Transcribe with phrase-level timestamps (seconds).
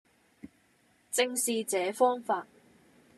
[1.11, 2.47] 正是這方法。